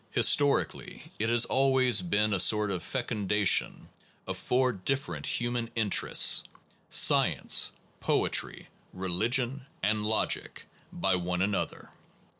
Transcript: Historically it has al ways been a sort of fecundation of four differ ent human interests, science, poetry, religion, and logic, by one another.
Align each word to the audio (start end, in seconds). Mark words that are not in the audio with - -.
Historically 0.09 1.11
it 1.19 1.29
has 1.29 1.45
al 1.47 1.71
ways 1.71 2.01
been 2.01 2.33
a 2.33 2.39
sort 2.39 2.71
of 2.71 2.81
fecundation 2.83 3.87
of 4.25 4.35
four 4.35 4.71
differ 4.71 5.15
ent 5.15 5.27
human 5.27 5.69
interests, 5.75 6.41
science, 6.89 7.71
poetry, 7.99 8.67
religion, 8.93 9.67
and 9.83 10.03
logic, 10.03 10.65
by 10.91 11.13
one 11.15 11.43
another. 11.43 11.89